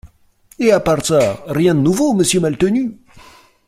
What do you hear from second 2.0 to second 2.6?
Monsieur